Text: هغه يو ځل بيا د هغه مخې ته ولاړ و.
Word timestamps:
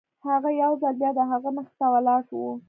هغه 0.27 0.49
يو 0.61 0.71
ځل 0.81 0.93
بيا 1.01 1.11
د 1.15 1.19
هغه 1.31 1.49
مخې 1.55 1.73
ته 1.79 1.85
ولاړ 1.93 2.21
و. 2.39 2.41